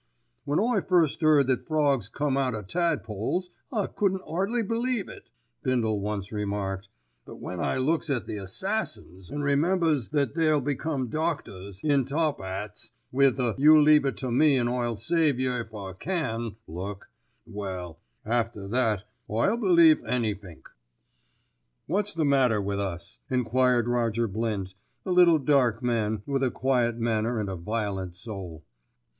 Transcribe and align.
"When 0.45 0.59
I 0.59 0.81
first 0.81 1.21
'eard 1.21 1.45
that 1.45 1.67
frogs 1.67 2.09
come 2.09 2.35
out 2.35 2.55
o' 2.55 2.63
tadpoles, 2.63 3.51
I 3.71 3.85
couldn't 3.85 4.23
'ardly 4.25 4.63
believe 4.63 5.07
it," 5.07 5.29
Bindle 5.61 5.99
once 6.01 6.31
remarked, 6.31 6.89
"but 7.23 7.35
when 7.35 7.59
I 7.59 7.77
looks 7.77 8.09
at 8.09 8.25
the 8.25 8.37
Assassins 8.37 9.31
an' 9.31 9.41
remembers 9.43 10.07
that 10.07 10.33
they'll 10.33 10.59
become 10.59 11.09
doctors 11.11 11.81
in 11.83 12.05
top 12.05 12.41
'ats, 12.41 12.89
with 13.11 13.39
a 13.39 13.53
you 13.59 13.79
leave 13.79 14.03
it 14.03 14.17
to 14.17 14.31
me 14.31 14.57
an' 14.57 14.67
I'll 14.67 14.95
save 14.95 15.39
yer 15.39 15.61
if 15.61 15.75
I 15.75 15.93
can 15.93 16.55
look, 16.65 17.11
well, 17.45 17.99
after 18.25 18.67
that 18.69 19.03
I'll 19.29 19.55
believe 19.55 20.03
anythink." 20.05 20.67
"What's 21.85 22.15
the 22.15 22.25
matter 22.25 22.59
with 22.59 22.79
us?" 22.79 23.19
enquired 23.29 23.87
Roger 23.87 24.27
Blint, 24.27 24.73
a 25.05 25.11
little 25.11 25.37
dark 25.37 25.83
man 25.83 26.23
with 26.25 26.41
a 26.41 26.49
quiet 26.49 26.97
manner 26.97 27.39
and 27.39 27.49
a 27.49 27.55
violent 27.55 28.15
soul. 28.15 28.63